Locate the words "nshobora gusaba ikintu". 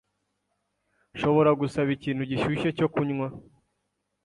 1.13-2.21